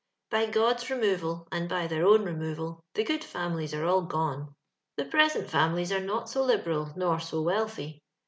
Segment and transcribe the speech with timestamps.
[0.31, 4.55] By God's removal, and by their own removal, the gobd lamihes are all gone.
[4.97, 8.01] The present families are not so liberal nor so wealthy.